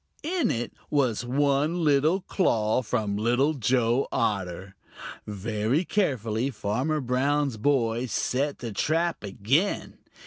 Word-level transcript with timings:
In 0.23 0.49
it 0.49 0.73
was 0.89 1.23
one 1.23 1.83
little 1.83 2.21
claw 2.21 2.81
from 2.81 3.17
Little 3.17 3.53
Joe 3.53 4.07
Otter. 4.11 4.75
Very 5.27 5.85
carefully 5.85 6.49
Farmer 6.49 6.99
Brown's 6.99 7.57
boy 7.57 8.07
set 8.07 8.57
the 8.57 8.71
trap 8.71 9.23
again. 9.23 9.99